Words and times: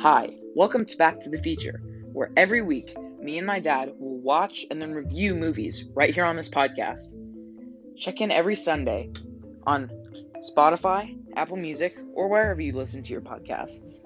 Hi, 0.00 0.30
welcome 0.54 0.86
to 0.86 0.96
Back 0.96 1.20
to 1.20 1.28
the 1.28 1.42
feature 1.42 1.78
where 2.14 2.30
every 2.34 2.62
week 2.62 2.96
me 3.20 3.36
and 3.36 3.46
my 3.46 3.60
dad 3.60 3.92
will 3.98 4.16
watch 4.16 4.64
and 4.70 4.80
then 4.80 4.92
review 4.92 5.34
movies 5.34 5.84
right 5.92 6.14
here 6.14 6.24
on 6.24 6.36
this 6.36 6.48
podcast. 6.48 7.14
Check 7.98 8.22
in 8.22 8.30
every 8.30 8.56
Sunday 8.56 9.10
on 9.66 9.90
Spotify, 10.38 11.18
Apple 11.36 11.58
Music, 11.58 11.98
or 12.14 12.28
wherever 12.28 12.62
you 12.62 12.72
listen 12.72 13.02
to 13.02 13.12
your 13.12 13.20
podcasts. 13.20 14.00